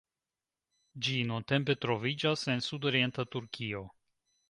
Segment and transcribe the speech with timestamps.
[1.09, 3.89] Ĝi nuntempe troviĝas en sudorienta Turkio.